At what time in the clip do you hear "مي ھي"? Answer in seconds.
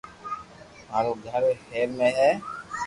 1.97-2.31